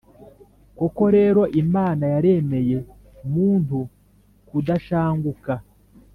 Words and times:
Koko 0.77 1.03
rero, 1.15 1.41
Imana 1.63 2.03
yaremeye 2.13 2.77
muntu 3.33 3.77
kudashanguka, 4.47 5.53